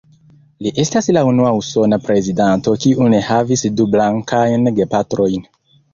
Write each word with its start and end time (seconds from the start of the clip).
Li 0.67 0.71
estas 0.83 1.09
la 1.17 1.21
unua 1.31 1.51
usona 1.57 1.99
prezidanto 2.07 2.75
kiu 2.85 3.11
ne 3.15 3.19
havis 3.29 3.67
du 3.81 3.91
blankajn 3.97 4.71
gepatrojn. 4.81 5.51